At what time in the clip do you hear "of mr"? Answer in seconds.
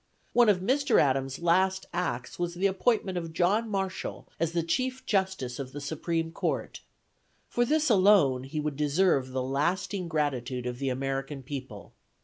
0.49-0.99